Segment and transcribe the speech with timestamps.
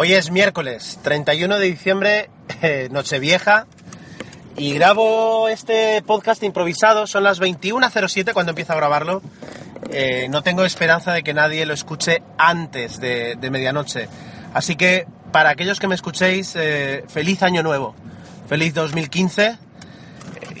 [0.00, 2.30] Hoy es miércoles 31 de diciembre,
[2.62, 3.66] eh, Nochevieja,
[4.56, 7.08] y grabo este podcast improvisado.
[7.08, 9.22] Son las 21.07 cuando empiezo a grabarlo.
[9.90, 14.08] Eh, no tengo esperanza de que nadie lo escuche antes de, medianoche.
[14.54, 17.96] Así que, para aquellos que me escuchéis, eh, feliz año nuevo.
[18.48, 19.58] Feliz 2015.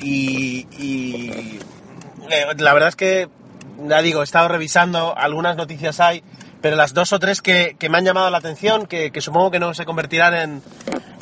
[0.02, 1.60] Y, y
[2.56, 3.28] la verdad es que,
[3.86, 6.24] ya digo, he estado revisando, algunas noticias hay,
[6.60, 9.50] pero las dos o tres que, que me han llamado la atención, que, que supongo
[9.50, 10.62] que no se convertirán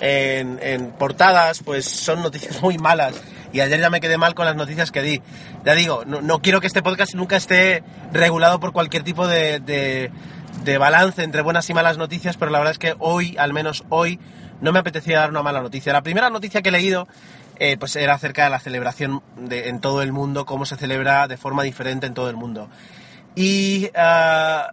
[0.00, 3.14] en, en, portadas, pues son noticias muy malas.
[3.52, 5.22] Y ayer ya me quedé mal con las noticias que di.
[5.64, 9.60] Ya digo, no, no quiero que este podcast nunca esté regulado por cualquier tipo de,
[9.60, 13.84] de, balance entre buenas y malas noticias, pero la verdad es que hoy, al menos
[13.88, 14.18] hoy,
[14.60, 15.92] no me apetecía dar una mala noticia.
[15.92, 17.06] La primera noticia que he leído
[17.58, 21.28] eh, pues era acerca de la celebración de, en todo el mundo, cómo se celebra
[21.28, 22.68] de forma diferente en todo el mundo.
[23.34, 24.72] Y ah,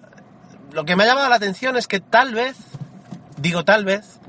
[0.74, 2.58] lo que me ha llamado la atención es que tal vez,
[3.38, 4.20] digo tal vez,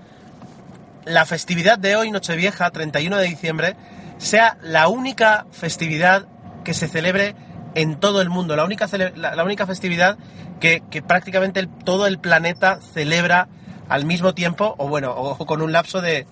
[1.06, 3.76] la festividad de hoy, Nochevieja, 31 de diciembre,
[4.18, 6.26] sea la única festividad
[6.62, 7.34] que se celebre
[7.74, 10.18] en todo el mundo, la única, la, única festividad
[10.60, 13.48] que, que prácticamente todo el planeta celebra
[13.88, 16.26] al mismo tiempo, o bueno, o con un lapso de,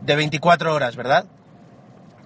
[0.00, 1.26] de 24 horas, ¿verdad?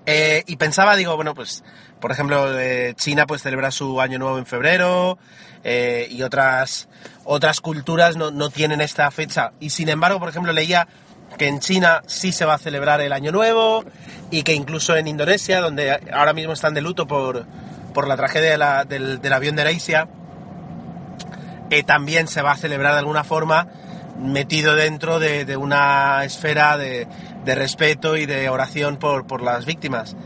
[0.06, 1.62] Eh, y pensaba, digo, bueno, pues,
[2.00, 5.18] por ejemplo, eh, China pues celebra su año nuevo en febrero
[5.62, 6.88] eh, y otras,
[7.24, 9.52] otras culturas no, no tienen esta fecha.
[9.60, 10.88] Y sin embargo, por ejemplo, leía
[11.38, 13.84] que en China sí se va a celebrar el año nuevo
[14.30, 17.46] y que incluso en Indonesia, donde ahora mismo están de luto por,
[17.94, 20.08] por la tragedia del, del avión de Asia,
[21.86, 23.68] también se va a celebrar de alguna forma
[24.18, 27.06] metido dentro de, una esfera de,
[27.44, 30.16] respeto y de oración por, las víctimas.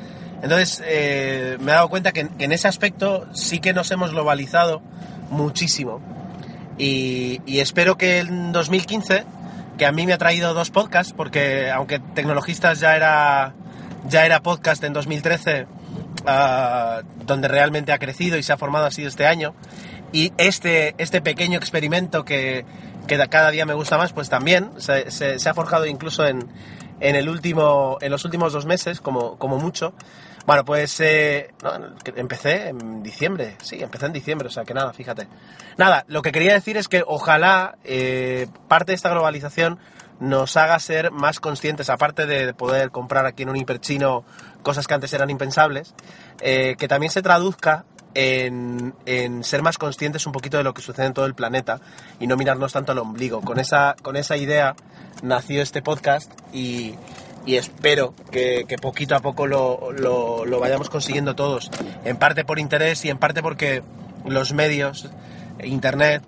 [0.42, 4.12] Entonces eh, me he dado cuenta que en, en ese aspecto sí que nos hemos
[4.12, 4.82] globalizado
[5.30, 6.00] muchísimo.
[6.78, 9.24] Y, espero que en 2015,
[9.78, 13.54] que a mí me ha traído dos podcasts, porque aunque Tecnologistas ya era,
[14.08, 15.66] ya era podcast en 2013,
[16.26, 19.54] ah, donde realmente ha crecido y se ha formado sido este año,
[20.12, 22.64] y este, este pequeño experimento que,
[23.06, 26.26] que da- cada día me gusta más, pues también se, se- se ha forjado incluso
[26.26, 26.48] en,
[27.00, 29.92] en, el último, en los últimos dos meses, como, como mucho.
[30.46, 31.72] Bueno, pues eh, no,
[32.14, 35.26] empecé en diciembre, sí, empecé en diciembre, o sea que nada, fíjate.
[35.76, 39.78] Nada, lo que quería decir es que ojalá eh, parte de esta globalización
[40.20, 44.24] nos haga ser más conscientes, aparte de poder comprar aquí en un hiperchino
[44.62, 45.94] cosas que antes eran impensables,
[46.40, 47.84] eh, que también se traduzca
[48.16, 51.80] en, en ser más conscientes un poquito de lo que sucede en todo el planeta
[52.18, 53.42] y no mirarnos tanto al ombligo.
[53.42, 54.74] Con esa, con esa idea
[55.22, 56.94] nació este podcast y,
[57.44, 61.70] y espero que, que poquito a poco lo, lo- lo vayamos consiguiendo todos.
[62.04, 63.82] En parte por interés y en parte porque
[64.24, 65.10] los medios,
[65.62, 66.22] internet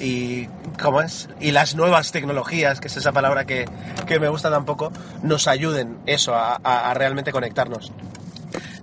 [0.00, 0.46] y
[0.82, 1.28] ¿cómo es?
[1.40, 3.66] y las nuevas tecnologías, que es esa palabra que,
[4.06, 4.90] que me gusta tampoco,
[5.22, 7.92] nos ayuden eso, a, a- a realmente conectarnos.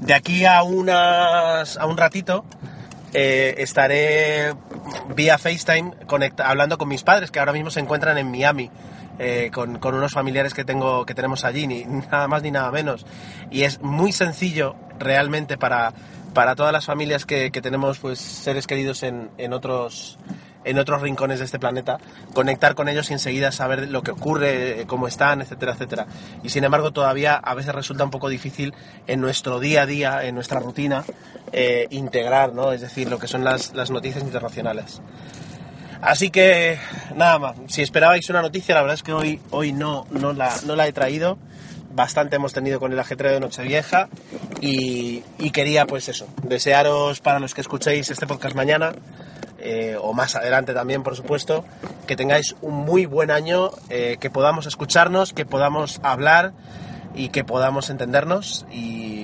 [0.01, 2.43] De aquí a, unas, a un ratito
[3.13, 4.53] eh, estaré
[5.15, 8.69] vía FaceTime conecta- hablando con mis padres que ahora mismo se encuentran en Miami.
[9.19, 12.71] eh, con, con unos familiares que tengo que tenemos allí, ni nada más ni nada
[12.71, 13.05] menos.
[13.51, 15.93] Y es muy sencillo realmente para,
[16.33, 20.17] para todas las familias que, que tenemos pues seres queridos en, en otros
[20.63, 21.97] en otros rincones de este planeta,
[22.33, 26.07] conectar con ellos y enseguida saber lo que ocurre, eh, cómo están, etcétera, etcétera.
[26.43, 28.73] Y sin embargo todavía a veces resulta un poco difícil
[29.07, 31.03] en nuestro día a día, en nuestra rutina,
[31.51, 32.71] eh, integrar, ¿no?
[32.71, 35.01] Es decir, lo que son las, las noticias internacionales.
[36.01, 36.79] Así que,
[37.15, 40.51] nada más, si esperabais una noticia, la verdad es que hoy, hoy no, no, la,
[40.65, 41.37] no la he traído.
[41.93, 44.07] Bastante hemos tenido con el ajetreo de Nochevieja
[44.61, 48.93] y, y quería, pues eso, desearos para los que escuchéis este podcast mañana,
[49.63, 51.63] eh, o más adelante también, por supuesto,
[52.07, 56.53] que tengáis un muy buen año, eh, que podamos escucharnos, que podamos hablar
[57.13, 59.19] y que podamos entendernos y,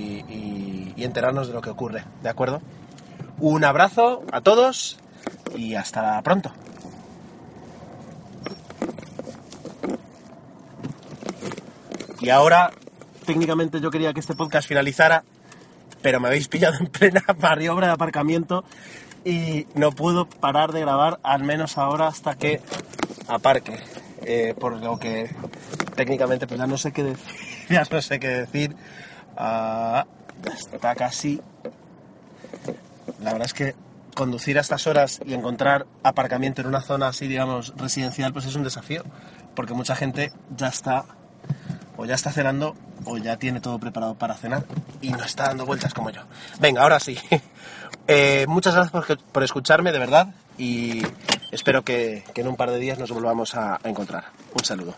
[0.97, 2.61] enterarnos de lo que ocurre, ¿de acuerdo?
[3.39, 4.97] Un abrazo a todos
[5.55, 6.51] y hasta pronto.
[12.19, 12.71] Y ahora,
[13.25, 15.23] técnicamente yo quería que este podcast finalizara,
[16.01, 18.65] pero me habéis pillado en plena maniobra de aparcamiento
[19.27, 22.61] y no puedo parar de grabar, al menos ahora hasta que
[23.27, 23.77] aparque.
[24.21, 25.29] Eh, por lo que
[25.95, 27.47] técnicamente pues ya no sé qué decir.
[27.69, 28.77] Ya no sé qué decir.
[29.35, 30.05] Ah,
[30.55, 31.41] está casi.
[33.19, 33.75] La verdad es que
[34.15, 38.55] conducir a estas horas y encontrar aparcamiento en una zona así, digamos, residencial, pues es
[38.55, 39.03] un desafío.
[39.53, 41.03] Porque mucha gente ya está
[41.97, 44.63] o ya está cenando o ya tiene todo preparado para cenar
[45.01, 46.21] y no está dando vueltas como yo.
[46.61, 47.17] Venga, ahora sí.
[48.07, 50.27] Eh, muchas gracias por, escucharme, de verdad,
[50.57, 51.01] y
[51.51, 54.25] espero que, en un par de días nos volvamos a encontrar.
[54.53, 54.95] Un saludo.